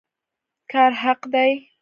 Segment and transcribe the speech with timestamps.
[0.71, 1.51] کار حق دی